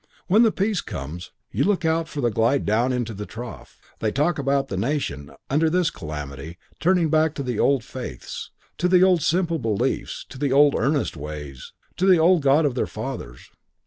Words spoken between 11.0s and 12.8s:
ways, to the old God of